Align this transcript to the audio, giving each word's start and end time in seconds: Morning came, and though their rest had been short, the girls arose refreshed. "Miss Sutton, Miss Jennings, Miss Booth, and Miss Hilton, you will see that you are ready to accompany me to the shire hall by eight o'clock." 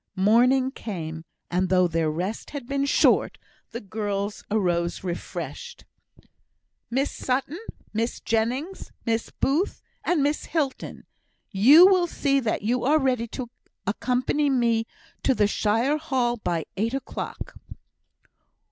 Morning 0.15 0.71
came, 0.71 1.25
and 1.51 1.69
though 1.69 1.87
their 1.87 2.09
rest 2.09 2.49
had 2.49 2.65
been 2.65 2.85
short, 2.85 3.37
the 3.69 3.79
girls 3.79 4.43
arose 4.49 5.03
refreshed. 5.03 5.85
"Miss 6.89 7.11
Sutton, 7.11 7.59
Miss 7.93 8.19
Jennings, 8.19 8.91
Miss 9.05 9.29
Booth, 9.29 9.83
and 10.03 10.23
Miss 10.23 10.45
Hilton, 10.45 11.03
you 11.51 11.85
will 11.85 12.07
see 12.07 12.39
that 12.39 12.63
you 12.63 12.83
are 12.83 12.97
ready 12.97 13.27
to 13.27 13.51
accompany 13.85 14.49
me 14.49 14.87
to 15.21 15.35
the 15.35 15.45
shire 15.45 15.99
hall 15.99 16.35
by 16.37 16.65
eight 16.77 16.95
o'clock." 16.95 17.53